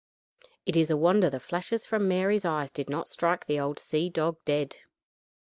[0.65, 4.09] It is a wonder the flashes from Mary's eyes did not strike the old sea
[4.09, 4.77] dog dead.